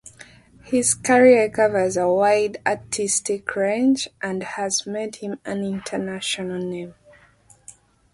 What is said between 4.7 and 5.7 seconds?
made him an